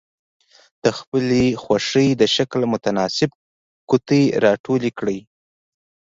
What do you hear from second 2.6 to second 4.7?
متناسب قطي را